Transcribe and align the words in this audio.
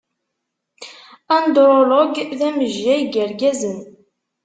Undrulog 1.35 2.15
d 2.37 2.39
amejjay 2.47 3.01
n 3.05 3.11
yergazen. 3.15 3.77